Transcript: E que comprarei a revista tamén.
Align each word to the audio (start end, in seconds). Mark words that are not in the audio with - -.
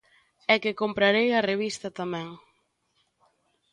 E 0.53 0.55
que 0.63 0.77
comprarei 0.81 1.27
a 1.33 1.45
revista 1.51 1.87
tamén. 1.99 2.27